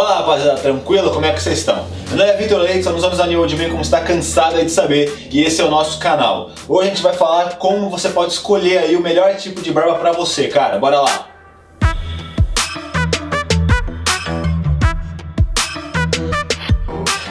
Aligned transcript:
Fala 0.00 0.14
rapaziada, 0.14 0.58
tranquilo? 0.58 1.10
Como 1.10 1.26
é 1.26 1.30
que 1.30 1.42
vocês 1.42 1.58
estão? 1.58 1.84
Meu 2.08 2.16
nome 2.16 2.30
é 2.30 2.34
Vitor 2.34 2.58
Leite, 2.58 2.82
somos 2.82 3.04
anos 3.04 3.20
anime 3.20 3.46
de 3.46 3.54
mim, 3.54 3.68
como 3.68 3.82
está 3.82 4.00
cansado 4.00 4.56
de 4.56 4.70
saber, 4.70 5.28
e 5.30 5.44
esse 5.44 5.60
é 5.60 5.64
o 5.64 5.68
nosso 5.68 5.98
canal. 5.98 6.52
Hoje 6.66 6.86
a 6.86 6.90
gente 6.94 7.02
vai 7.02 7.12
falar 7.12 7.58
como 7.58 7.90
você 7.90 8.08
pode 8.08 8.32
escolher 8.32 8.78
aí 8.78 8.96
o 8.96 9.02
melhor 9.02 9.36
tipo 9.36 9.60
de 9.60 9.70
barba 9.70 9.96
pra 9.96 10.12
você, 10.12 10.48
cara. 10.48 10.78
Bora 10.78 11.02
lá! 11.02 11.29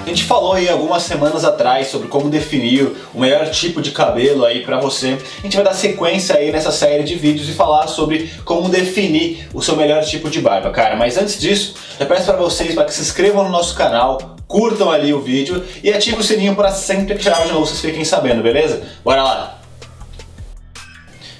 A 0.09 0.11
gente 0.11 0.23
falou 0.23 0.53
aí 0.53 0.67
algumas 0.67 1.03
semanas 1.03 1.45
atrás 1.45 1.89
sobre 1.89 2.07
como 2.07 2.31
definir 2.31 2.95
o 3.13 3.19
melhor 3.19 3.47
tipo 3.51 3.79
de 3.79 3.91
cabelo 3.91 4.43
aí 4.43 4.63
para 4.65 4.79
você. 4.79 5.19
A 5.37 5.41
gente 5.43 5.55
vai 5.55 5.63
dar 5.63 5.75
sequência 5.75 6.35
aí 6.35 6.51
nessa 6.51 6.71
série 6.71 7.03
de 7.03 7.13
vídeos 7.13 7.47
e 7.47 7.51
falar 7.51 7.85
sobre 7.85 8.27
como 8.43 8.69
definir 8.69 9.47
o 9.53 9.61
seu 9.61 9.75
melhor 9.75 10.03
tipo 10.03 10.27
de 10.27 10.41
barba, 10.41 10.71
cara. 10.71 10.95
Mas 10.95 11.15
antes 11.15 11.39
disso, 11.39 11.75
eu 11.99 12.07
peço 12.07 12.25
para 12.25 12.37
vocês 12.37 12.73
para 12.73 12.85
que 12.85 12.93
se 12.93 13.01
inscrevam 13.01 13.43
no 13.43 13.51
nosso 13.51 13.75
canal, 13.75 14.35
curtam 14.47 14.89
ali 14.89 15.13
o 15.13 15.21
vídeo 15.21 15.63
e 15.83 15.93
ativem 15.93 16.19
o 16.19 16.23
sininho 16.23 16.55
para 16.55 16.71
sempre 16.71 17.13
que 17.13 17.21
tirar 17.21 17.45
de 17.45 17.53
novo 17.53 17.67
vocês 17.67 17.79
fiquem 17.79 18.03
sabendo, 18.03 18.41
beleza? 18.41 18.81
Bora 19.03 19.21
lá! 19.21 19.58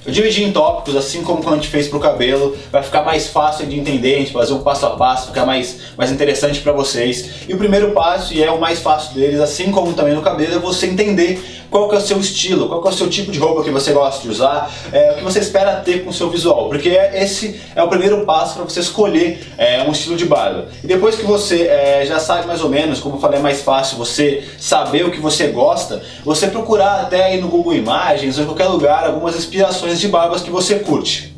Eu 0.06 0.14
dividi 0.14 0.44
em 0.44 0.52
tópicos, 0.52 0.96
assim 0.96 1.24
como 1.24 1.44
quando 1.44 1.56
a 1.56 1.58
gente 1.58 1.68
fez 1.68 1.90
pro 1.90 2.00
cabelo, 2.00 2.56
vai 2.72 2.82
ficar 2.82 3.04
mais 3.04 3.28
fácil 3.28 3.68
de 3.68 3.78
entender, 3.78 4.16
a 4.16 4.20
gente 4.20 4.32
fazer 4.32 4.54
um 4.54 4.60
passo 4.60 4.86
a 4.86 4.92
passo, 4.92 5.28
ficar 5.28 5.46
mais, 5.46 5.80
mais 5.98 6.10
interessante 6.10 6.62
para 6.62 6.72
vocês. 6.72 7.48
E 7.50 7.54
o 7.54 7.58
primeiro 7.58 7.92
passo, 7.92 8.34
e 8.34 8.42
é 8.42 8.50
o 8.50 8.60
mais 8.60 8.80
fácil 8.80 9.14
deles, 9.14 9.42
assim 9.42 9.72
como 9.72 9.94
também 9.94 10.14
no 10.14 10.22
cabelo, 10.22 10.56
é 10.56 10.60
você 10.60 10.86
entender 10.86 11.40
qual 11.70 11.88
que 11.88 11.96
é 11.96 11.98
o 12.00 12.02
seu 12.02 12.20
estilo, 12.20 12.68
qual 12.68 12.82
que 12.82 12.88
é 12.88 12.92
o 12.92 12.94
seu 12.94 13.10
tipo 13.10 13.32
de 13.32 13.40
roupa 13.40 13.64
que 13.64 13.70
você 13.70 13.92
gosta 13.92 14.22
de 14.24 14.30
usar, 14.30 14.72
é, 14.92 15.12
o 15.12 15.16
que 15.16 15.24
você 15.24 15.40
espera 15.40 15.76
ter 15.76 16.04
com 16.04 16.10
o 16.10 16.14
seu 16.14 16.30
visual, 16.30 16.68
porque 16.68 16.90
esse 16.90 17.62
é 17.76 17.84
o 17.84 17.88
primeiro 17.88 18.26
passo 18.26 18.56
para 18.56 18.64
você 18.64 18.80
escolher 18.80 19.46
é, 19.58 19.84
um 19.84 19.92
estilo 19.92 20.16
de 20.16 20.26
barba. 20.26 20.70
E 20.84 20.88
depois 20.88 21.16
que 21.16 21.24
você 21.24 21.68
é, 21.68 22.06
já 22.06 22.20
sabe 22.20 22.48
mais 22.48 22.62
ou 22.62 22.70
menos, 22.70 23.00
como 23.00 23.16
eu 23.16 23.20
falei, 23.20 23.40
é 23.40 23.42
mais 23.42 23.62
fácil 23.62 23.98
você 23.98 24.44
saber 24.58 25.06
o 25.06 25.12
que 25.12 25.20
você 25.20 25.48
gosta, 25.48 26.02
você 26.24 26.48
procurar 26.48 27.02
até 27.02 27.26
aí 27.26 27.42
no 27.42 27.48
Google 27.48 27.76
Imagens 27.76 28.38
ou 28.38 28.44
em 28.44 28.48
qualquer 28.48 28.68
lugar 28.68 29.06
algumas 29.06 29.36
inspirações 29.36 29.89
de 29.98 30.08
barbas 30.08 30.42
que 30.42 30.50
você 30.50 30.80
curte. 30.80 31.34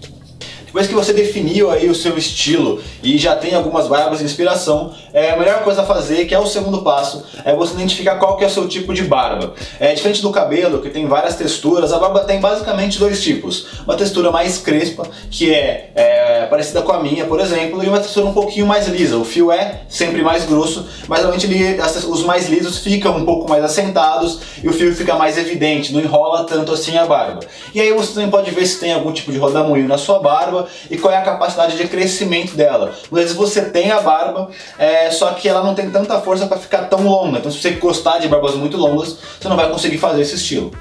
Depois 0.72 0.88
que 0.88 0.94
você 0.94 1.12
definiu 1.12 1.70
aí 1.70 1.90
o 1.90 1.94
seu 1.94 2.18
estilo 2.18 2.82
e 3.04 3.18
já 3.18 3.36
tem 3.36 3.54
algumas 3.54 3.90
barbas 3.90 4.20
de 4.20 4.26
inspiração, 4.26 4.94
é, 5.12 5.32
a 5.32 5.36
melhor 5.36 5.66
coisa 5.66 5.82
a 5.82 5.86
fazer, 5.86 6.26
que 6.26 6.34
é 6.34 6.40
o 6.40 6.48
segundo 6.48 6.82
passo, 6.82 7.26
é 7.44 7.54
você 7.54 7.74
identificar 7.74 8.16
qual 8.16 8.38
que 8.38 8.46
é 8.46 8.48
o 8.48 8.50
seu 8.50 8.66
tipo 8.70 8.94
de 8.94 9.04
barba. 9.04 9.54
É 9.82 9.94
diferente 9.94 10.22
do 10.22 10.32
cabelo, 10.32 10.82
que 10.82 10.90
tem 10.90 11.06
várias 11.08 11.36
texturas, 11.36 11.92
a 11.92 12.00
barba 12.00 12.22
tem 12.22 12.40
basicamente 12.40 12.98
dois 12.98 13.22
tipos. 13.22 13.68
Uma 13.84 13.98
textura 13.98 14.32
mais 14.32 14.60
crespa, 14.60 15.06
que 15.30 15.54
é, 15.54 15.92
é 15.94 16.31
parecida 16.46 16.82
com 16.82 16.92
a 16.92 17.02
minha, 17.02 17.26
por 17.26 17.40
exemplo, 17.40 17.84
e 17.84 17.88
uma 17.88 18.00
textura 18.00 18.26
um 18.26 18.34
pouquinho 18.34 18.66
mais 18.66 18.88
lisa. 18.88 19.18
O 19.18 19.26
fio 19.26 19.52
é 19.52 19.82
sempre 19.90 20.22
mais 20.22 20.46
grosso, 20.46 20.88
mas 21.08 21.22
normalmente 21.22 21.52
ele, 21.52 21.82
os 21.82 22.24
mais 22.24 22.48
lisos 22.48 22.78
ficam 22.78 23.18
um 23.18 23.26
pouco 23.26 23.50
mais 23.50 23.64
assentados 23.64 24.40
e 24.64 24.70
o 24.70 24.74
fio 24.74 24.96
fica 24.96 25.16
mais 25.16 25.38
evidente, 25.38 25.94
não 25.94 26.00
enrola 26.00 26.46
tanto 26.46 26.72
assim 26.72 26.98
a 26.98 27.06
barba. 27.06 27.42
E 27.74 27.82
aí 27.82 27.92
você 27.92 28.14
também 28.14 28.30
pode 28.30 28.52
ver 28.52 28.66
se 28.66 28.80
tem 28.80 28.94
algum 28.94 29.12
tipo 29.12 29.32
de 29.32 29.38
rodamuinho 29.38 29.88
na 29.88 29.98
sua 29.98 30.20
barba 30.20 30.68
e 30.90 30.98
qual 30.98 31.14
é 31.14 31.18
a 31.18 31.22
capacidade 31.22 31.76
de 31.76 31.88
crescimento 31.88 32.56
dela. 32.56 32.94
Às 33.12 33.18
vezes 33.18 33.34
você 33.34 33.62
tem 33.62 33.92
a 33.92 34.00
barba, 34.00 34.50
é, 34.78 34.92
é, 34.92 35.12
só 35.12 35.32
que 35.34 35.48
ela 35.48 35.64
não 35.64 35.74
tem 35.74 35.90
tanta 35.90 36.20
força 36.22 36.46
para 36.46 36.58
ficar 36.58 36.84
tão 36.84 37.04
longa. 37.04 37.40
Então 37.40 37.52
se 37.52 37.60
você 37.60 37.72
gostar 37.72 38.20
de 38.20 38.28
barbas 38.28 38.56
muito 38.56 38.78
longas, 38.78 39.18
você 39.40 39.48
não 39.48 39.56
vai 39.56 39.70
conseguir 39.70 39.98
fazer 39.98 40.22
esse 40.22 40.36
estilo. 40.36 40.72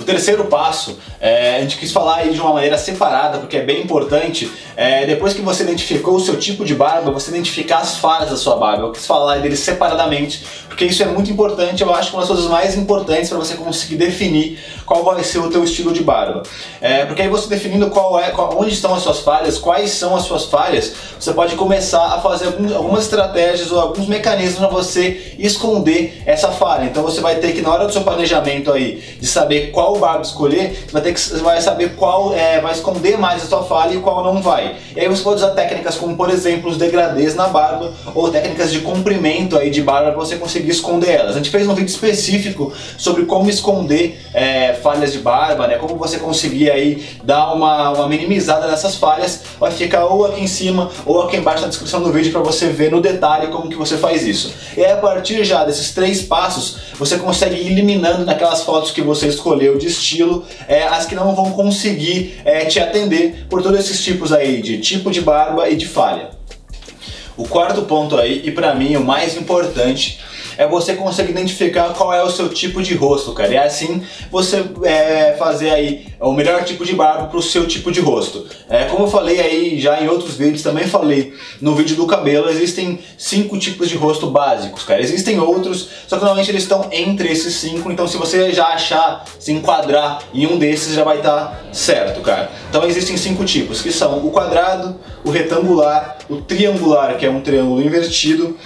O 0.00 0.04
terceiro 0.04 0.44
passo, 0.44 0.98
é, 1.20 1.56
a 1.56 1.60
gente 1.60 1.76
quis 1.76 1.90
falar 1.90 2.16
aí 2.16 2.32
de 2.32 2.40
uma 2.40 2.52
maneira 2.52 2.78
separada, 2.78 3.38
porque 3.38 3.56
é 3.56 3.62
bem 3.62 3.82
importante. 3.82 4.50
É, 4.76 5.04
depois 5.06 5.34
que 5.34 5.40
você 5.40 5.64
identificou 5.64 6.14
o 6.14 6.20
seu 6.20 6.38
tipo 6.38 6.64
de 6.64 6.74
barba, 6.74 7.10
você 7.10 7.30
identificar 7.30 7.78
as 7.78 7.96
falhas 7.96 8.30
da 8.30 8.36
sua 8.36 8.56
barba. 8.56 8.84
Eu 8.84 8.92
quis 8.92 9.06
falar 9.06 9.38
deles 9.38 9.58
separadamente, 9.58 10.44
porque 10.78 10.92
isso 10.92 11.02
é 11.02 11.06
muito 11.06 11.28
importante. 11.28 11.82
Eu 11.82 11.92
acho 11.92 12.10
que 12.10 12.16
uma 12.16 12.22
das 12.22 12.28
coisas 12.28 12.48
mais 12.48 12.76
importantes 12.76 13.28
para 13.28 13.38
você 13.38 13.56
conseguir 13.56 13.96
definir 13.96 14.60
qual 14.86 15.02
vai 15.02 15.24
ser 15.24 15.40
o 15.40 15.50
teu 15.50 15.64
estilo 15.64 15.92
de 15.92 16.04
barba. 16.04 16.44
É, 16.80 17.04
porque 17.04 17.20
aí 17.20 17.28
você 17.28 17.48
definindo 17.48 17.90
qual 17.90 18.16
é, 18.20 18.30
qual, 18.30 18.56
onde 18.56 18.72
estão 18.72 18.94
as 18.94 19.02
suas 19.02 19.18
falhas, 19.18 19.58
quais 19.58 19.90
são 19.90 20.14
as 20.14 20.22
suas 20.22 20.44
falhas, 20.44 20.94
você 21.18 21.32
pode 21.32 21.56
começar 21.56 22.14
a 22.14 22.20
fazer 22.20 22.46
alguns, 22.46 22.72
algumas 22.72 23.02
estratégias 23.02 23.72
ou 23.72 23.80
alguns 23.80 24.06
mecanismos 24.06 24.60
para 24.60 24.68
você 24.68 25.34
esconder 25.36 26.22
essa 26.24 26.52
falha. 26.52 26.84
Então 26.84 27.02
você 27.02 27.20
vai 27.20 27.34
ter 27.34 27.54
que 27.54 27.60
na 27.60 27.72
hora 27.72 27.84
do 27.84 27.92
seu 27.92 28.02
planejamento 28.02 28.72
aí 28.72 29.02
de 29.18 29.26
saber 29.26 29.72
qual 29.72 29.98
barba 29.98 30.22
escolher, 30.22 30.84
você 30.86 30.92
vai 30.92 31.02
ter 31.02 31.12
que 31.12 31.20
você 31.20 31.38
vai 31.38 31.60
saber 31.60 31.96
qual 31.96 32.32
é, 32.32 32.60
vai 32.60 32.72
esconder 32.72 33.18
mais 33.18 33.42
a 33.42 33.46
sua 33.46 33.64
falha 33.64 33.94
e 33.94 34.00
qual 34.00 34.22
não 34.22 34.40
vai. 34.40 34.76
E 34.94 35.00
aí 35.00 35.08
você 35.08 35.24
pode 35.24 35.42
usar 35.42 35.50
técnicas 35.50 35.96
como, 35.96 36.16
por 36.16 36.30
exemplo, 36.30 36.70
os 36.70 36.76
degradês 36.76 37.34
na 37.34 37.48
barba 37.48 37.92
ou 38.14 38.30
técnicas 38.30 38.70
de 38.70 38.78
comprimento 38.78 39.58
aí 39.58 39.70
de 39.70 39.82
barba 39.82 40.12
para 40.12 40.20
você 40.20 40.36
conseguir 40.36 40.67
esconder 40.70 41.10
elas. 41.10 41.34
A 41.34 41.38
gente 41.38 41.50
fez 41.50 41.66
um 41.66 41.74
vídeo 41.74 41.90
específico 41.90 42.72
sobre 42.96 43.24
como 43.24 43.48
esconder 43.48 44.20
é, 44.32 44.74
falhas 44.74 45.12
de 45.12 45.18
barba, 45.18 45.66
né? 45.66 45.76
Como 45.76 45.96
você 45.96 46.18
conseguir 46.18 46.70
aí 46.70 47.06
dar 47.24 47.52
uma, 47.52 47.90
uma 47.90 48.08
minimizada 48.08 48.66
nessas 48.66 48.96
falhas. 48.96 49.42
Vai 49.58 49.70
ficar 49.70 50.06
ou 50.06 50.26
aqui 50.26 50.42
em 50.42 50.46
cima 50.46 50.90
ou 51.04 51.22
aqui 51.22 51.36
embaixo 51.36 51.62
na 51.62 51.68
descrição 51.68 52.02
do 52.02 52.12
vídeo 52.12 52.32
para 52.32 52.40
você 52.40 52.68
ver 52.68 52.90
no 52.90 53.00
detalhe 53.00 53.48
como 53.48 53.68
que 53.68 53.76
você 53.76 53.96
faz 53.96 54.26
isso. 54.26 54.52
E 54.76 54.84
aí, 54.84 54.92
a 54.92 54.96
partir 54.96 55.44
já 55.44 55.64
desses 55.64 55.92
três 55.92 56.22
passos, 56.22 56.78
você 56.98 57.18
consegue 57.18 57.56
ir 57.56 57.72
eliminando 57.72 58.24
naquelas 58.24 58.62
fotos 58.62 58.90
que 58.90 59.00
você 59.00 59.28
escolheu 59.28 59.78
de 59.78 59.86
estilo, 59.86 60.44
é, 60.66 60.82
as 60.84 61.06
que 61.06 61.14
não 61.14 61.34
vão 61.34 61.52
conseguir 61.52 62.40
é, 62.44 62.64
te 62.64 62.80
atender 62.80 63.46
por 63.48 63.62
todos 63.62 63.78
esses 63.78 64.02
tipos 64.02 64.32
aí 64.32 64.60
de 64.60 64.78
tipo 64.78 65.10
de 65.10 65.20
barba 65.20 65.68
e 65.68 65.76
de 65.76 65.86
falha. 65.86 66.30
O 67.36 67.46
quarto 67.46 67.82
ponto 67.82 68.16
aí, 68.16 68.42
e 68.44 68.50
para 68.50 68.74
mim 68.74 68.96
o 68.96 69.04
mais 69.04 69.36
importante, 69.36 70.20
é 70.58 70.66
você 70.66 70.94
conseguir 70.94 71.30
identificar 71.30 71.94
qual 71.94 72.12
é 72.12 72.20
o 72.22 72.28
seu 72.28 72.48
tipo 72.48 72.82
de 72.82 72.94
rosto, 72.94 73.32
cara. 73.32 73.52
E 73.52 73.56
é 73.56 73.64
assim 73.64 74.02
você 74.30 74.64
é, 74.82 75.36
fazer 75.38 75.70
aí 75.70 76.08
o 76.20 76.32
melhor 76.32 76.64
tipo 76.64 76.84
de 76.84 76.94
barba 76.94 77.28
para 77.28 77.38
o 77.38 77.42
seu 77.42 77.66
tipo 77.66 77.92
de 77.92 78.00
rosto. 78.00 78.44
É, 78.68 78.84
como 78.86 79.04
eu 79.04 79.08
falei 79.08 79.40
aí 79.40 79.80
já 79.80 80.02
em 80.02 80.08
outros 80.08 80.34
vídeos, 80.34 80.62
também 80.62 80.88
falei 80.88 81.32
no 81.60 81.76
vídeo 81.76 81.94
do 81.94 82.06
cabelo, 82.06 82.50
existem 82.50 82.98
cinco 83.16 83.56
tipos 83.56 83.88
de 83.88 83.96
rosto 83.96 84.26
básicos, 84.26 84.82
cara. 84.82 85.00
Existem 85.00 85.38
outros, 85.38 85.88
só 86.08 86.16
que 86.16 86.22
normalmente 86.22 86.50
eles 86.50 86.64
estão 86.64 86.88
entre 86.90 87.28
esses 87.28 87.54
cinco, 87.54 87.92
então 87.92 88.08
se 88.08 88.16
você 88.16 88.52
já 88.52 88.66
achar, 88.66 89.24
se 89.38 89.52
enquadrar 89.52 90.18
em 90.34 90.44
um 90.46 90.58
desses, 90.58 90.94
já 90.94 91.04
vai 91.04 91.18
estar 91.18 91.46
tá 91.46 91.60
certo, 91.72 92.20
cara. 92.20 92.50
Então 92.68 92.84
existem 92.84 93.16
cinco 93.16 93.44
tipos, 93.44 93.80
que 93.80 93.92
são 93.92 94.26
o 94.26 94.32
quadrado, 94.32 94.98
o 95.24 95.30
retangular, 95.30 96.18
o 96.28 96.36
triangular, 96.36 97.16
que 97.16 97.24
é 97.24 97.30
um 97.30 97.40
triângulo 97.40 97.80
invertido, 97.80 98.56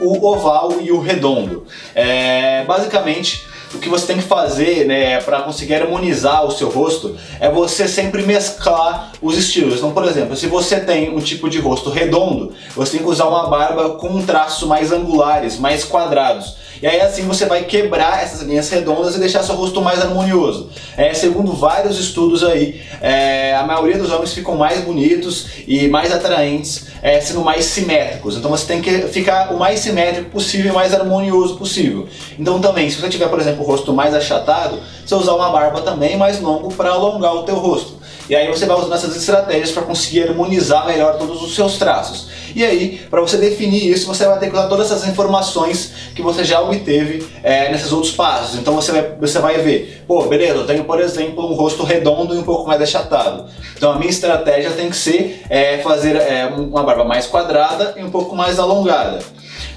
o 0.00 0.26
oval 0.26 0.80
e 0.80 0.90
o 0.90 1.00
redondo. 1.00 1.66
É, 1.94 2.64
basicamente, 2.64 3.46
o 3.74 3.78
que 3.78 3.88
você 3.88 4.06
tem 4.06 4.16
que 4.16 4.22
fazer 4.22 4.86
né, 4.86 5.20
para 5.20 5.42
conseguir 5.42 5.74
harmonizar 5.74 6.44
o 6.44 6.50
seu 6.50 6.68
rosto 6.68 7.16
é 7.40 7.50
você 7.50 7.88
sempre 7.88 8.22
mesclar 8.22 9.12
os 9.20 9.36
estilos. 9.36 9.78
Então, 9.78 9.92
por 9.92 10.04
exemplo, 10.04 10.36
se 10.36 10.46
você 10.46 10.78
tem 10.80 11.14
um 11.14 11.20
tipo 11.20 11.48
de 11.48 11.58
rosto 11.58 11.90
redondo, 11.90 12.52
você 12.74 12.92
tem 12.92 13.00
que 13.00 13.10
usar 13.10 13.26
uma 13.26 13.48
barba 13.48 13.90
com 13.90 14.24
traços 14.24 14.68
mais 14.68 14.92
angulares, 14.92 15.58
mais 15.58 15.84
quadrados. 15.84 16.56
E 16.82 16.86
aí 16.86 17.00
assim 17.00 17.22
você 17.22 17.46
vai 17.46 17.62
quebrar 17.62 18.24
essas 18.24 18.40
linhas 18.42 18.68
redondas 18.68 19.14
e 19.14 19.20
deixar 19.20 19.44
seu 19.44 19.54
rosto 19.54 19.80
mais 19.80 20.00
harmonioso. 20.02 20.68
É, 20.96 21.14
segundo 21.14 21.52
vários 21.52 21.96
estudos 21.96 22.42
aí, 22.42 22.82
é, 23.00 23.54
a 23.54 23.64
maioria 23.64 23.96
dos 23.96 24.10
homens 24.10 24.34
ficam 24.34 24.56
mais 24.56 24.80
bonitos 24.80 25.46
e 25.68 25.86
mais 25.86 26.12
atraentes 26.12 26.86
é, 27.00 27.20
sendo 27.20 27.42
mais 27.42 27.66
simétricos. 27.66 28.36
Então 28.36 28.50
você 28.50 28.66
tem 28.66 28.82
que 28.82 29.02
ficar 29.02 29.52
o 29.52 29.58
mais 29.58 29.78
simétrico 29.78 30.30
possível 30.30 30.72
e 30.72 30.74
mais 30.74 30.92
harmonioso 30.92 31.56
possível. 31.56 32.08
Então 32.36 32.60
também, 32.60 32.90
se 32.90 33.00
você 33.00 33.08
tiver, 33.08 33.28
por 33.28 33.38
exemplo, 33.38 33.62
o 33.62 33.66
rosto 33.66 33.92
mais 33.92 34.12
achatado, 34.12 34.80
você 35.06 35.14
usar 35.14 35.34
uma 35.34 35.50
barba 35.50 35.82
também 35.82 36.16
mais 36.16 36.40
longo 36.40 36.74
para 36.74 36.90
alongar 36.90 37.32
o 37.32 37.44
teu 37.44 37.54
rosto. 37.54 38.02
E 38.28 38.34
aí 38.34 38.48
você 38.48 38.66
vai 38.66 38.76
usando 38.76 38.94
essas 38.94 39.16
estratégias 39.16 39.70
para 39.70 39.82
conseguir 39.82 40.28
harmonizar 40.28 40.86
melhor 40.86 41.16
todos 41.16 41.42
os 41.42 41.54
seus 41.54 41.76
traços. 41.76 42.28
E 42.54 42.64
aí, 42.64 43.00
para 43.10 43.20
você 43.20 43.36
definir 43.36 43.90
isso, 43.90 44.06
você 44.06 44.26
vai 44.26 44.38
ter 44.38 44.48
que 44.48 44.52
usar 44.52 44.68
todas 44.68 44.90
essas 44.90 45.08
informações 45.08 45.92
que 46.14 46.22
você 46.22 46.44
já 46.44 46.60
obteve 46.60 47.26
é, 47.42 47.70
nesses 47.70 47.92
outros 47.92 48.12
passos. 48.12 48.58
Então 48.58 48.74
você 48.74 48.92
vai, 48.92 49.16
você 49.20 49.38
vai 49.38 49.58
ver, 49.58 50.04
pô, 50.06 50.22
beleza, 50.22 50.54
eu 50.54 50.66
tenho, 50.66 50.84
por 50.84 51.00
exemplo, 51.00 51.50
um 51.50 51.54
rosto 51.54 51.82
redondo 51.82 52.34
e 52.34 52.38
um 52.38 52.42
pouco 52.42 52.66
mais 52.66 52.80
achatado. 52.80 53.46
Então 53.76 53.90
a 53.90 53.98
minha 53.98 54.10
estratégia 54.10 54.70
tem 54.70 54.90
que 54.90 54.96
ser 54.96 55.42
é, 55.48 55.78
fazer 55.78 56.16
é, 56.16 56.46
uma 56.46 56.82
barba 56.82 57.04
mais 57.04 57.26
quadrada 57.26 57.94
e 57.96 58.02
um 58.02 58.10
pouco 58.10 58.36
mais 58.36 58.58
alongada. 58.58 59.20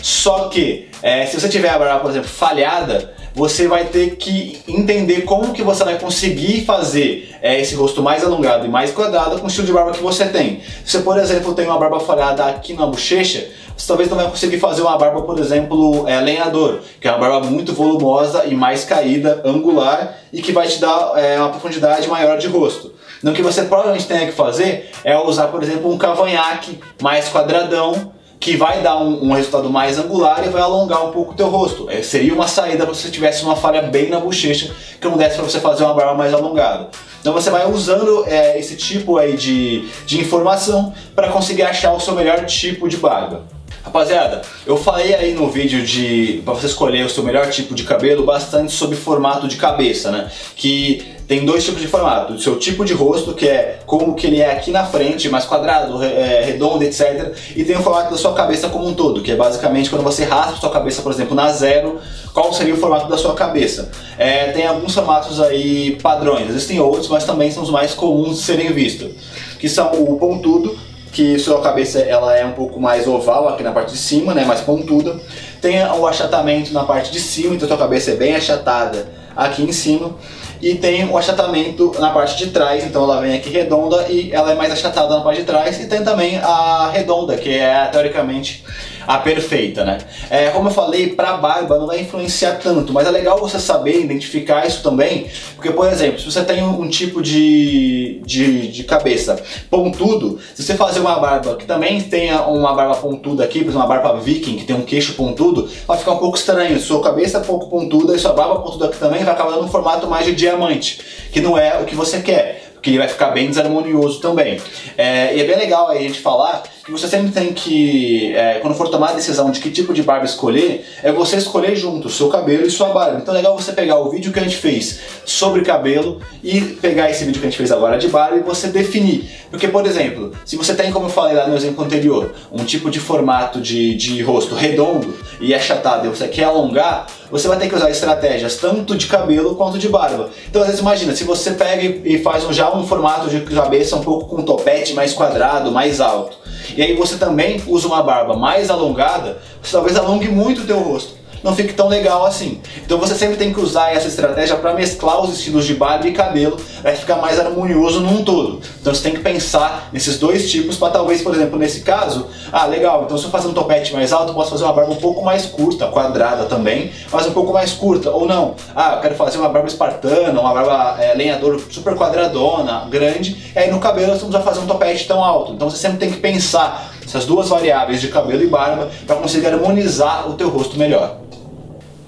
Só 0.01 0.49
que, 0.49 0.89
é, 1.01 1.25
se 1.25 1.39
você 1.39 1.49
tiver 1.49 1.69
a 1.69 1.79
barba, 1.79 1.99
por 1.99 2.11
exemplo, 2.11 2.29
falhada, 2.29 3.14
você 3.35 3.67
vai 3.67 3.85
ter 3.85 4.15
que 4.15 4.61
entender 4.65 5.21
como 5.21 5.53
que 5.53 5.61
você 5.61 5.83
vai 5.83 5.99
conseguir 5.99 6.63
fazer 6.63 7.35
é, 7.41 7.59
esse 7.59 7.75
rosto 7.75 8.01
mais 8.01 8.23
alongado 8.23 8.65
e 8.65 8.69
mais 8.69 8.91
quadrado 8.91 9.37
com 9.37 9.45
o 9.45 9.47
estilo 9.47 9.67
de 9.67 9.73
barba 9.73 9.91
que 9.91 10.01
você 10.01 10.25
tem. 10.25 10.61
Se 10.85 10.93
você, 10.93 10.99
por 10.99 11.17
exemplo, 11.17 11.53
tem 11.53 11.67
uma 11.67 11.77
barba 11.77 11.99
falhada 11.99 12.45
aqui 12.45 12.73
na 12.73 12.85
bochecha, 12.87 13.45
você 13.75 13.87
talvez 13.87 14.09
não 14.09 14.15
vai 14.15 14.29
conseguir 14.29 14.57
fazer 14.57 14.81
uma 14.81 14.97
barba, 14.97 15.21
por 15.23 15.37
exemplo, 15.37 16.07
é, 16.07 16.19
lenhador, 16.21 16.79
que 16.99 17.07
é 17.09 17.11
uma 17.11 17.19
barba 17.19 17.45
muito 17.45 17.73
volumosa 17.73 18.45
e 18.45 18.55
mais 18.55 18.85
caída, 18.85 19.41
angular, 19.43 20.17
e 20.31 20.41
que 20.41 20.53
vai 20.53 20.65
te 20.65 20.79
dar 20.79 21.11
é, 21.17 21.37
uma 21.37 21.49
profundidade 21.49 22.07
maior 22.07 22.37
de 22.37 22.47
rosto. 22.47 22.93
Então 23.19 23.33
o 23.33 23.35
que 23.35 23.41
você 23.41 23.63
provavelmente 23.63 24.07
tenha 24.07 24.25
que 24.27 24.31
fazer 24.31 24.91
é 25.03 25.17
usar, 25.17 25.47
por 25.47 25.61
exemplo, 25.61 25.91
um 25.91 25.97
cavanhaque 25.97 26.79
mais 27.01 27.27
quadradão, 27.27 28.13
que 28.39 28.55
vai 28.55 28.81
dar 28.81 28.97
um, 28.97 29.29
um, 29.29 29.33
resultado 29.33 29.69
mais 29.69 29.97
angular 29.97 30.45
e 30.45 30.49
vai 30.49 30.61
alongar 30.61 31.05
um 31.05 31.11
pouco 31.11 31.31
o 31.31 31.35
teu 31.35 31.47
rosto. 31.47 31.89
É, 31.89 32.01
seria 32.01 32.33
uma 32.33 32.47
saída 32.47 32.85
se 32.93 33.01
você 33.01 33.09
tivesse 33.09 33.43
uma 33.43 33.55
falha 33.55 33.81
bem 33.81 34.09
na 34.09 34.19
bochecha 34.19 34.71
que 34.99 35.07
não 35.07 35.17
desse 35.17 35.35
para 35.35 35.45
você 35.45 35.59
fazer 35.59 35.83
uma 35.83 35.93
barba 35.93 36.13
mais 36.13 36.33
alongada. 36.33 36.89
Então 37.21 37.33
você 37.33 37.49
vai 37.49 37.69
usando 37.69 38.23
é, 38.27 38.59
esse 38.59 38.75
tipo 38.75 39.17
aí 39.17 39.35
de, 39.35 39.87
de 40.05 40.19
informação 40.19 40.93
para 41.15 41.29
conseguir 41.29 41.63
achar 41.63 41.93
o 41.93 41.99
seu 41.99 42.13
melhor 42.13 42.45
tipo 42.45 42.87
de 42.87 42.97
barba. 42.97 43.43
Rapaziada, 43.83 44.41
eu 44.65 44.77
falei 44.77 45.13
aí 45.13 45.33
no 45.33 45.47
vídeo 45.47 45.85
de 45.85 46.41
para 46.43 46.55
você 46.55 46.65
escolher 46.65 47.05
o 47.05 47.09
seu 47.09 47.23
melhor 47.23 47.49
tipo 47.51 47.75
de 47.75 47.83
cabelo 47.83 48.25
bastante 48.25 48.71
sobre 48.71 48.95
formato 48.95 49.47
de 49.47 49.57
cabeça, 49.57 50.09
né? 50.11 50.31
Que 50.55 51.14
tem 51.27 51.43
dois 51.43 51.63
tipos 51.63 51.81
de 51.81 51.87
formato, 51.87 52.33
o 52.33 52.39
seu 52.39 52.57
tipo 52.57 52.85
de 52.85 52.93
rosto, 52.93 53.33
que 53.33 53.47
é 53.47 53.79
como 53.85 54.13
que 54.13 54.27
ele 54.27 54.39
é 54.39 54.51
aqui 54.51 54.69
na 54.69 54.85
frente, 54.85 55.27
mais 55.27 55.45
quadrado, 55.45 56.03
é, 56.03 56.43
redondo, 56.43 56.83
etc. 56.83 57.33
E 57.55 57.63
tem 57.63 57.75
o 57.75 57.81
formato 57.81 58.11
da 58.11 58.17
sua 58.17 58.33
cabeça 58.33 58.69
como 58.69 58.87
um 58.87 58.93
todo, 58.93 59.21
que 59.21 59.31
é 59.31 59.35
basicamente 59.35 59.89
quando 59.89 60.03
você 60.03 60.23
raspa 60.23 60.57
sua 60.57 60.69
cabeça, 60.69 61.01
por 61.01 61.11
exemplo, 61.11 61.35
na 61.35 61.51
zero, 61.51 61.99
qual 62.33 62.53
seria 62.53 62.75
o 62.75 62.77
formato 62.77 63.09
da 63.09 63.17
sua 63.17 63.33
cabeça. 63.33 63.89
É, 64.17 64.51
tem 64.51 64.67
alguns 64.67 64.93
formatos 64.93 65.41
aí 65.41 65.97
padrões, 66.01 66.49
existem 66.49 66.79
outros, 66.79 67.07
mas 67.07 67.23
também 67.23 67.49
são 67.49 67.63
os 67.63 67.71
mais 67.71 67.93
comuns 67.93 68.37
de 68.37 68.43
serem 68.43 68.71
vistos, 68.71 69.11
que 69.59 69.67
são 69.67 69.91
o 69.93 70.17
pontudo, 70.19 70.77
que 71.11 71.39
sua 71.39 71.61
cabeça 71.61 71.99
ela 71.99 72.37
é 72.37 72.45
um 72.45 72.51
pouco 72.51 72.79
mais 72.79 73.07
oval 73.07 73.47
aqui 73.47 73.63
na 73.63 73.71
parte 73.71 73.93
de 73.93 73.97
cima, 73.97 74.33
né, 74.33 74.45
mais 74.45 74.61
pontuda. 74.61 75.19
Tem 75.61 75.81
o 75.87 76.05
achatamento 76.05 76.71
na 76.73 76.83
parte 76.83 77.11
de 77.11 77.19
cima, 77.19 77.55
então 77.55 77.67
sua 77.67 77.77
cabeça 77.77 78.11
é 78.11 78.15
bem 78.15 78.35
achatada 78.35 79.07
aqui 79.35 79.63
em 79.63 79.71
cima. 79.71 80.13
E 80.61 80.75
tem 80.75 81.09
o 81.09 81.17
achatamento 81.17 81.93
na 81.99 82.09
parte 82.11 82.37
de 82.37 82.51
trás, 82.51 82.83
então 82.83 83.03
ela 83.03 83.21
vem 83.21 83.35
aqui 83.35 83.49
redonda 83.49 84.05
e 84.09 84.31
ela 84.31 84.51
é 84.51 84.55
mais 84.55 84.71
achatada 84.71 85.15
na 85.15 85.21
parte 85.21 85.41
de 85.41 85.45
trás. 85.45 85.79
E 85.79 85.87
tem 85.87 86.03
também 86.03 86.37
a 86.37 86.89
redonda, 86.91 87.35
que 87.37 87.53
é 87.53 87.85
teoricamente 87.87 88.63
a 89.07 89.17
perfeita, 89.17 89.83
né? 89.83 89.97
É, 90.29 90.49
como 90.49 90.69
eu 90.69 90.73
falei, 90.73 91.09
para 91.09 91.37
barba 91.37 91.77
não 91.77 91.87
vai 91.87 92.01
influenciar 92.01 92.55
tanto, 92.55 92.93
mas 92.93 93.07
é 93.07 93.11
legal 93.11 93.39
você 93.39 93.59
saber 93.59 94.01
identificar 94.01 94.65
isso 94.65 94.81
também, 94.81 95.27
porque, 95.55 95.71
por 95.71 95.87
exemplo, 95.87 96.19
se 96.19 96.25
você 96.25 96.43
tem 96.43 96.63
um, 96.63 96.81
um 96.81 96.89
tipo 96.89 97.21
de, 97.21 98.21
de, 98.25 98.67
de, 98.67 98.83
cabeça 98.83 99.41
pontudo, 99.69 100.39
se 100.53 100.63
você 100.63 100.75
fazer 100.75 100.99
uma 100.99 101.19
barba 101.19 101.55
que 101.55 101.65
também 101.65 102.01
tenha 102.01 102.41
uma 102.43 102.73
barba 102.73 102.95
pontuda 102.95 103.43
aqui, 103.43 103.59
por 103.59 103.69
exemplo, 103.69 103.81
uma 103.81 103.87
barba 103.87 104.19
viking, 104.19 104.57
que 104.57 104.65
tem 104.65 104.75
um 104.75 104.81
queixo 104.81 105.13
pontudo, 105.13 105.69
vai 105.87 105.97
ficar 105.97 106.13
um 106.13 106.17
pouco 106.17 106.37
estranho. 106.37 106.79
Sua 106.79 107.01
cabeça 107.01 107.39
é 107.39 107.41
pouco 107.41 107.69
pontuda 107.69 108.15
e 108.15 108.19
sua 108.19 108.33
barba 108.33 108.59
pontuda 108.59 108.85
aqui 108.85 108.97
também 108.97 109.23
vai 109.23 109.33
acabar 109.33 109.51
dando 109.51 109.65
um 109.65 109.69
formato 109.69 110.07
mais 110.07 110.25
de 110.25 110.33
diamante, 110.33 111.01
que 111.31 111.41
não 111.41 111.57
é 111.57 111.79
o 111.79 111.85
que 111.85 111.95
você 111.95 112.21
quer 112.21 112.65
que 112.85 112.91
ele 112.91 112.99
vai 112.99 113.07
ficar 113.07 113.31
bem 113.31 113.47
desarmonioso 113.49 114.19
também. 114.19 114.61
É, 114.95 115.35
e 115.35 115.41
é 115.41 115.43
bem 115.43 115.57
legal 115.57 115.89
a 115.89 115.95
gente 115.95 116.19
falar 116.19 116.61
que 116.85 116.91
você 116.91 117.07
sempre 117.07 117.31
tem 117.31 117.51
que, 117.51 118.31
é, 118.35 118.59
quando 118.59 118.75
for 118.75 118.87
tomar 118.89 119.09
a 119.09 119.13
decisão 119.13 119.49
de 119.49 119.59
que 119.59 119.71
tipo 119.71 119.91
de 119.91 120.03
barba 120.03 120.23
escolher, 120.23 120.85
é 121.01 121.11
você 121.11 121.37
escolher 121.37 121.75
junto 121.75 122.07
o 122.07 122.11
seu 122.11 122.29
cabelo 122.29 122.63
e 122.67 122.69
sua 122.69 122.89
barba. 122.89 123.17
Então 123.19 123.33
é 123.33 123.37
legal 123.37 123.57
você 123.59 123.73
pegar 123.73 123.97
o 123.97 124.11
vídeo 124.11 124.31
que 124.31 124.39
a 124.39 124.43
gente 124.43 124.57
fez 124.57 124.99
sobre 125.25 125.63
cabelo 125.63 126.21
e 126.43 126.61
pegar 126.61 127.09
esse 127.09 127.25
vídeo 127.25 127.41
que 127.41 127.47
a 127.47 127.49
gente 127.49 127.57
fez 127.57 127.71
agora 127.71 127.97
de 127.97 128.07
barba 128.07 128.37
e 128.37 128.41
você 128.41 128.67
definir. 128.67 129.27
Porque, 129.49 129.67
por 129.67 129.85
exemplo, 129.87 130.31
se 130.45 130.55
você 130.55 130.75
tem, 130.75 130.91
como 130.91 131.07
eu 131.07 131.09
falei 131.09 131.35
lá 131.35 131.47
no 131.47 131.55
exemplo 131.55 131.83
anterior, 131.83 132.35
um 132.51 132.63
tipo 132.63 132.91
de 132.91 132.99
formato 132.99 133.59
de, 133.59 133.95
de 133.95 134.21
rosto 134.21 134.53
redondo 134.53 135.17
e 135.39 135.55
achatado 135.55 136.05
e 136.05 136.09
você 136.09 136.27
quer 136.27 136.43
alongar, 136.43 137.07
você 137.31 137.47
vai 137.47 137.57
ter 137.57 137.67
que 137.67 137.75
usar 137.75 137.89
estratégias 137.89 138.57
tanto 138.57 138.95
de 138.95 139.07
cabelo 139.07 139.55
quanto 139.55 139.79
de 139.79 139.89
barba. 139.89 140.29
Então, 140.47 140.61
às 140.61 140.67
vezes, 140.67 140.81
imagina, 140.81 141.15
se 141.15 141.23
você 141.23 141.51
pega 141.51 141.83
e 142.07 142.19
faz 142.19 142.43
um, 142.43 142.53
já 142.53 142.74
um 142.75 142.87
formato 142.87 143.29
de 143.29 143.41
cabeça 143.41 143.95
um 143.95 144.03
pouco 144.03 144.27
com 144.27 144.43
topete 144.43 144.93
mais 144.93 145.13
quadrado, 145.13 145.71
mais 145.71 145.99
alto, 145.99 146.37
e 146.75 146.81
aí 146.81 146.95
você 146.95 147.17
também 147.17 147.61
usa 147.67 147.87
uma 147.87 148.03
barba 148.03 148.35
mais 148.35 148.69
alongada, 148.69 149.37
você 149.61 149.71
talvez 149.71 149.95
alongue 149.97 150.27
muito 150.27 150.61
o 150.61 150.65
teu 150.65 150.79
rosto 150.79 151.24
não 151.45 151.55
fique 151.55 151.73
tão 151.73 151.87
legal 151.87 152.25
assim. 152.25 152.59
Então 152.83 152.97
você 152.97 153.13
sempre 153.13 153.37
tem 153.37 153.53
que 153.53 153.59
usar 153.59 153.93
essa 153.93 154.07
estratégia 154.07 154.55
para 154.55 154.73
mesclar 154.73 155.23
os 155.23 155.37
estilos 155.37 155.63
de 155.63 155.75
barba 155.75 156.07
e 156.07 156.11
cabelo, 156.11 156.57
vai 156.81 156.95
ficar 156.95 157.17
mais 157.17 157.39
harmonioso 157.39 157.99
num 157.99 158.23
todo. 158.23 158.59
Então 158.81 158.93
você 158.93 159.03
tem 159.03 159.13
que 159.13 159.19
pensar 159.19 159.89
nesses 159.93 160.17
dois 160.17 160.49
tipos 160.49 160.75
para 160.75 160.91
talvez, 160.91 161.21
por 161.21 161.35
exemplo, 161.35 161.59
nesse 161.59 161.81
caso, 161.81 162.25
ah, 162.51 162.65
legal, 162.65 163.03
então 163.03 163.15
se 163.15 163.25
eu 163.25 163.29
fazer 163.29 163.47
um 163.47 163.53
topete 163.53 163.93
mais 163.93 164.11
alto, 164.11 164.33
posso 164.33 164.49
fazer 164.49 164.63
uma 164.63 164.73
barba 164.73 164.91
um 164.91 164.97
pouco 164.97 165.23
mais 165.23 165.45
curta, 165.45 165.85
quadrada 165.85 166.45
também, 166.45 166.91
mas 167.11 167.27
um 167.27 167.31
pouco 167.31 167.53
mais 167.53 167.73
curta, 167.73 168.09
ou 168.09 168.25
não, 168.25 168.55
ah, 168.75 168.95
eu 168.95 169.01
quero 169.01 169.13
fazer 169.13 169.37
uma 169.37 169.49
barba 169.49 169.67
espartana, 169.67 170.41
uma 170.41 170.51
barba 170.51 170.95
é, 170.99 171.13
lenhador 171.13 171.61
super 171.69 171.95
quadradona, 171.95 172.87
grande, 172.89 173.51
e 173.55 173.59
aí 173.59 173.69
no 173.69 173.79
cabelo 173.79 174.07
não 174.07 174.17
precisa 174.17 174.39
fazer 174.39 174.61
um 174.61 174.65
topete 174.65 175.07
tão 175.07 175.23
alto. 175.23 175.53
Então 175.53 175.69
você 175.69 175.77
sempre 175.77 175.99
tem 175.99 176.09
que 176.09 176.17
pensar 176.17 176.91
essas 177.05 177.25
duas 177.25 177.47
variáveis 177.47 178.01
de 178.01 178.07
cabelo 178.07 178.41
e 178.41 178.47
barba 178.47 178.89
para 179.05 179.15
conseguir 179.17 179.47
harmonizar 179.47 180.27
o 180.27 180.33
teu 180.33 180.49
rosto 180.49 180.77
melhor. 180.77 181.24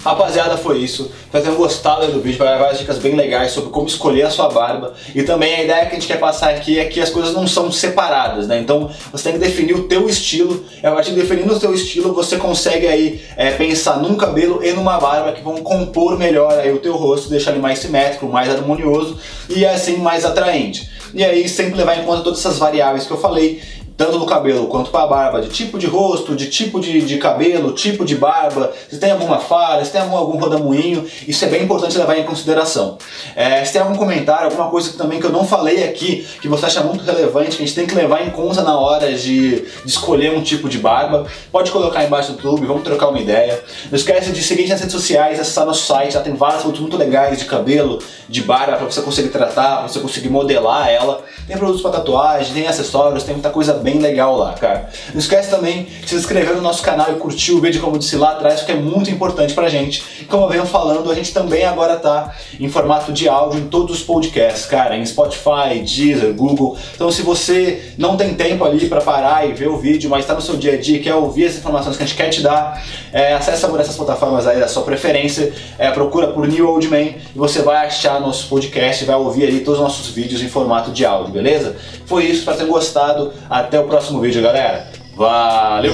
Rapaziada, 0.07 0.55
foi 0.55 0.77
isso. 0.77 1.11
Espero 1.25 1.43
que 1.43 1.51
gostado 1.51 2.07
do 2.07 2.21
vídeo, 2.21 2.39
dar 2.39 2.57
várias 2.57 2.79
dicas 2.79 2.97
bem 2.97 3.13
legais 3.13 3.51
sobre 3.51 3.71
como 3.71 3.87
escolher 3.87 4.23
a 4.23 4.29
sua 4.29 4.47
barba. 4.47 4.93
E 5.13 5.21
também 5.21 5.53
a 5.53 5.63
ideia 5.65 5.85
que 5.85 5.91
a 5.91 5.99
gente 5.99 6.07
quer 6.07 6.17
passar 6.17 6.51
aqui 6.51 6.79
é 6.79 6.85
que 6.85 7.01
as 7.01 7.09
coisas 7.09 7.33
não 7.33 7.45
são 7.45 7.69
separadas, 7.69 8.47
né? 8.47 8.57
Então 8.57 8.89
você 9.11 9.25
tem 9.25 9.33
que 9.33 9.39
definir 9.39 9.75
o 9.75 9.83
teu 9.83 10.07
estilo. 10.07 10.63
E 10.81 10.87
a 10.87 10.91
partir 10.91 11.11
de 11.11 11.19
definindo 11.19 11.53
o 11.53 11.59
teu 11.59 11.73
estilo, 11.73 12.13
você 12.13 12.37
consegue 12.37 12.87
aí 12.87 13.21
é, 13.35 13.51
pensar 13.51 13.97
num 13.97 14.15
cabelo 14.15 14.63
e 14.63 14.71
numa 14.71 14.97
barba 14.97 15.33
que 15.33 15.41
vão 15.41 15.57
compor 15.57 16.17
melhor 16.17 16.57
aí 16.57 16.71
o 16.71 16.79
teu 16.79 16.95
rosto, 16.95 17.29
deixar 17.29 17.51
ele 17.51 17.59
mais 17.59 17.79
simétrico, 17.79 18.27
mais 18.27 18.49
harmonioso 18.49 19.17
e 19.49 19.65
assim 19.65 19.97
mais 19.97 20.23
atraente. 20.23 20.89
E 21.13 21.23
aí 21.23 21.47
sempre 21.47 21.75
levar 21.75 21.97
em 21.97 22.05
conta 22.05 22.23
todas 22.23 22.39
essas 22.39 22.57
variáveis 22.57 23.05
que 23.05 23.11
eu 23.11 23.17
falei 23.17 23.61
tanto 23.97 24.19
no 24.19 24.27
cabelo 24.27 24.67
quanto 24.67 24.91
para 24.91 25.03
a 25.03 25.07
barba, 25.07 25.41
de 25.41 25.49
tipo 25.49 25.79
de 25.79 25.87
rosto, 25.87 26.35
de 26.35 26.49
tipo 26.49 26.79
de, 26.79 27.01
de 27.01 27.17
cabelo, 27.17 27.73
tipo 27.73 28.05
de 28.05 28.15
barba, 28.15 28.71
se 28.89 28.99
tem 28.99 29.09
alguma 29.09 29.39
falha, 29.39 29.83
se 29.83 29.91
tem 29.91 29.99
algum, 29.99 30.15
algum 30.15 30.37
rodamuinho, 30.37 31.03
isso 31.27 31.43
é 31.43 31.47
bem 31.47 31.63
importante 31.63 31.97
levar 31.97 32.15
em 32.15 32.23
consideração. 32.23 32.99
É, 33.35 33.65
se 33.65 33.73
tem 33.73 33.81
algum 33.81 33.95
comentário, 33.95 34.45
alguma 34.45 34.69
coisa 34.69 34.95
também 34.95 35.19
que 35.19 35.25
eu 35.25 35.31
não 35.31 35.45
falei 35.45 35.83
aqui, 35.83 36.27
que 36.39 36.47
você 36.47 36.67
acha 36.67 36.81
muito 36.81 37.03
relevante, 37.03 37.57
que 37.57 37.63
a 37.63 37.65
gente 37.65 37.73
tem 37.73 37.87
que 37.87 37.95
levar 37.95 38.25
em 38.25 38.29
conta 38.29 38.61
na 38.61 38.77
hora 38.77 39.11
de, 39.13 39.61
de 39.61 39.67
escolher 39.85 40.31
um 40.31 40.43
tipo 40.43 40.69
de 40.69 40.77
barba, 40.77 41.25
pode 41.51 41.71
colocar 41.71 42.03
embaixo 42.03 42.33
do 42.33 42.35
YouTube, 42.35 42.67
vamos 42.67 42.83
trocar 42.83 43.07
uma 43.07 43.19
ideia. 43.19 43.59
Não 43.89 43.97
esquece 43.97 44.31
de 44.31 44.43
seguir 44.43 44.67
nas 44.67 44.79
redes 44.79 44.93
sociais, 44.93 45.39
acessar 45.39 45.65
nosso 45.65 45.87
site, 45.87 46.13
já 46.13 46.21
tem 46.21 46.35
vários 46.35 46.61
produtos 46.61 46.81
muito 46.81 46.97
legais 46.97 47.39
de 47.39 47.45
cabelo, 47.45 47.97
de 48.29 48.43
barba, 48.43 48.77
para 48.77 48.85
você 48.85 49.01
conseguir 49.01 49.29
tratar, 49.29 49.77
pra 49.77 49.87
você 49.87 49.99
conseguir 49.99 50.29
modelar 50.29 50.87
ela. 50.87 51.23
Tem 51.47 51.57
produtos 51.57 51.81
para 51.81 51.91
tatuagem, 51.91 52.53
tem 52.53 52.67
acessórios, 52.67 53.23
tem 53.23 53.33
muita 53.33 53.49
coisa 53.49 53.73
bem 53.87 53.99
legal 53.99 54.35
lá, 54.35 54.51
cara. 54.51 54.89
Não 55.13 55.19
esquece 55.19 55.49
também 55.49 55.87
de 56.01 56.09
se 56.09 56.15
inscrever 56.15 56.53
no 56.53 56.61
nosso 56.61 56.83
canal 56.83 57.09
e 57.13 57.15
curtir 57.15 57.53
o 57.53 57.61
vídeo, 57.61 57.79
como 57.79 57.95
eu 57.95 57.99
disse 57.99 58.17
lá 58.17 58.31
atrás, 58.31 58.59
porque 58.59 58.73
é 58.73 58.75
muito 58.75 59.09
importante 59.09 59.53
pra 59.53 59.69
gente. 59.69 60.03
E 60.19 60.25
como 60.25 60.43
eu 60.43 60.49
venho 60.49 60.65
falando, 60.65 61.09
a 61.09 61.15
gente 61.15 61.33
também 61.33 61.63
agora 61.63 61.95
tá 61.95 62.35
em 62.59 62.67
formato 62.67 63.13
de 63.13 63.29
áudio 63.29 63.61
em 63.61 63.67
todos 63.67 63.99
os 63.99 64.03
podcasts, 64.03 64.65
cara, 64.65 64.97
em 64.97 65.05
Spotify, 65.05 65.79
Deezer, 65.79 66.33
Google. 66.33 66.77
Então 66.95 67.09
se 67.09 67.21
você 67.21 67.93
não 67.97 68.17
tem 68.17 68.33
tempo 68.33 68.65
ali 68.65 68.89
para 68.89 68.99
parar 68.99 69.47
e 69.47 69.53
ver 69.53 69.69
o 69.69 69.77
vídeo, 69.77 70.09
mas 70.09 70.25
tá 70.25 70.33
no 70.33 70.41
seu 70.41 70.57
dia 70.57 70.73
a 70.73 70.77
dia, 70.77 70.99
quer 70.99 71.15
ouvir 71.15 71.45
as 71.45 71.55
informações 71.55 71.95
que 71.95 72.03
a 72.03 72.05
gente 72.05 72.17
quer 72.17 72.29
te 72.29 72.41
dar, 72.41 72.83
é, 73.13 73.35
acessa 73.35 73.69
por 73.69 73.79
essas 73.79 73.95
plataformas 73.95 74.45
aí 74.45 74.59
da 74.59 74.67
sua 74.67 74.83
preferência, 74.83 75.53
é, 75.79 75.89
procura 75.91 76.27
por 76.27 76.45
New 76.45 76.67
Old 76.69 76.89
Man 76.89 77.03
e 77.03 77.17
você 77.35 77.61
vai 77.61 77.85
achar 77.87 78.19
nosso 78.19 78.49
podcast, 78.49 79.05
vai 79.05 79.15
ouvir 79.15 79.45
ali 79.47 79.61
todos 79.61 79.79
os 79.79 79.85
nossos 79.85 80.07
vídeos 80.09 80.41
em 80.41 80.49
formato 80.49 80.91
de 80.91 81.05
áudio, 81.05 81.31
beleza? 81.31 81.77
Foi 82.05 82.25
isso, 82.25 82.39
espero 82.39 82.57
ter 82.57 82.65
gostado. 82.65 83.31
Até 83.77 83.85
o 83.85 83.89
próximo 83.89 84.19
vídeo, 84.19 84.41
galera. 84.41 84.87
Valeu! 85.15 85.93